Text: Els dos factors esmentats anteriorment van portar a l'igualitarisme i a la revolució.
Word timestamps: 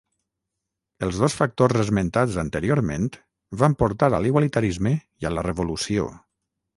Els 1.07 1.17
dos 1.23 1.33
factors 1.41 1.81
esmentats 1.83 2.37
anteriorment 2.43 3.05
van 3.65 3.75
portar 3.83 4.09
a 4.15 4.23
l'igualitarisme 4.27 4.95
i 5.25 5.29
a 5.31 5.33
la 5.39 5.45
revolució. 5.49 6.09